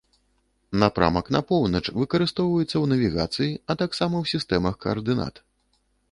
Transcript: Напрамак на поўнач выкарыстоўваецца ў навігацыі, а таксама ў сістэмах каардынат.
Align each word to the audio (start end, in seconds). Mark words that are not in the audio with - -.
Напрамак 0.83 1.27
на 1.35 1.41
поўнач 1.49 1.81
выкарыстоўваецца 1.97 2.67
ў 2.67 2.81
навігацыі, 2.93 3.51
а 3.51 3.71
таксама 3.83 4.15
ў 4.23 4.31
сістэмах 4.33 4.79
каардынат. 4.87 5.35